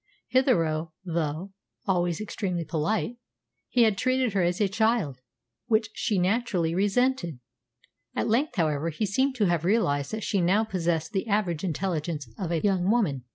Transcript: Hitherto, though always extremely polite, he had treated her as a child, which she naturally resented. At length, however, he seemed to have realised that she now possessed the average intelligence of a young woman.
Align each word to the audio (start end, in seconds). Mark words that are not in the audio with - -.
Hitherto, 0.29 0.89
though 1.05 1.53
always 1.85 2.19
extremely 2.19 2.65
polite, 2.65 3.17
he 3.69 3.83
had 3.83 3.99
treated 3.99 4.33
her 4.33 4.41
as 4.41 4.59
a 4.59 4.67
child, 4.67 5.19
which 5.67 5.89
she 5.93 6.17
naturally 6.17 6.73
resented. 6.73 7.37
At 8.15 8.27
length, 8.27 8.55
however, 8.55 8.89
he 8.89 9.05
seemed 9.05 9.35
to 9.35 9.45
have 9.45 9.63
realised 9.63 10.09
that 10.11 10.23
she 10.23 10.41
now 10.41 10.63
possessed 10.63 11.11
the 11.11 11.27
average 11.27 11.63
intelligence 11.63 12.27
of 12.39 12.49
a 12.51 12.61
young 12.61 12.89
woman. 12.89 13.25